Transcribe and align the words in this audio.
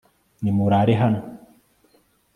nimurare 0.41 0.93
hano 1.01 1.19